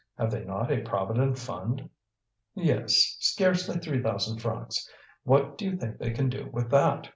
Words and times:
Have 0.17 0.31
they 0.31 0.43
not 0.43 0.71
a 0.71 0.81
Provident 0.81 1.37
Fund?" 1.37 1.87
"Yes, 2.55 3.17
scarcely 3.19 3.77
three 3.79 4.01
thousand 4.01 4.39
francs. 4.39 4.89
What 5.25 5.59
do 5.59 5.65
you 5.65 5.77
think 5.77 5.99
they 5.99 6.09
can 6.09 6.27
do 6.27 6.49
with 6.51 6.71
that? 6.71 7.07